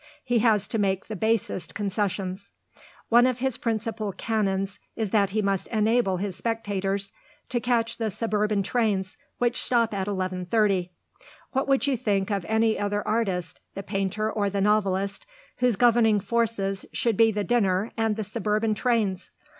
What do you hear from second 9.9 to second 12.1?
at 11.30. What would you